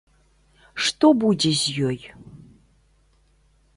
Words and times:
Што 0.85 1.11
будзе 1.23 1.51
з 1.61 1.85
ёй? 1.91 1.99